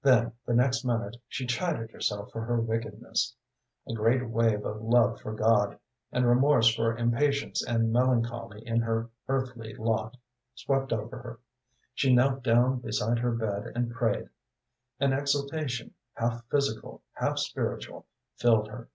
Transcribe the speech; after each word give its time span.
Then 0.00 0.30
the 0.44 0.54
next 0.54 0.84
minute 0.84 1.16
she 1.26 1.44
chided 1.44 1.90
herself 1.90 2.30
for 2.30 2.40
her 2.44 2.60
wickedness. 2.60 3.34
A 3.88 3.94
great 3.94 4.24
wave 4.28 4.64
of 4.64 4.80
love 4.80 5.20
for 5.20 5.34
God, 5.34 5.76
and 6.12 6.24
remorse 6.24 6.72
for 6.72 6.96
impatience 6.96 7.66
and 7.66 7.92
melancholy 7.92 8.64
in 8.64 8.80
her 8.82 9.10
earthly 9.26 9.74
lot, 9.74 10.16
swept 10.54 10.92
over 10.92 11.18
her. 11.18 11.40
She 11.94 12.14
knelt 12.14 12.44
down 12.44 12.78
beside 12.78 13.18
her 13.18 13.32
bed 13.32 13.72
and 13.74 13.90
prayed. 13.90 14.28
An 15.00 15.12
exultation 15.12 15.94
half 16.14 16.46
physical, 16.48 17.02
half 17.14 17.36
spiritual, 17.40 18.06
filled 18.36 18.68
her. 18.68 18.88